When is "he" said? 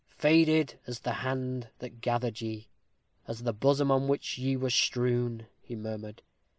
5.61-5.75